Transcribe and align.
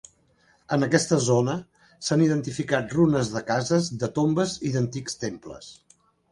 En 0.77 0.85
aquesta 0.87 1.19
zona 1.25 1.57
s'han 2.07 2.23
identificat 2.29 2.97
runes 3.01 3.31
de 3.37 3.45
cases, 3.53 3.93
de 4.05 4.13
tombes 4.19 4.59
i 4.71 4.75
d'antics 4.79 5.23
temples. 5.29 5.73